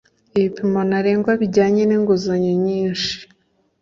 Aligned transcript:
ibipimo 0.37 0.79
ntarengwa 0.87 1.31
bijyanye 1.41 1.81
n 1.85 1.91
inguzanyo 1.97 2.53
nyinshi 2.65 3.13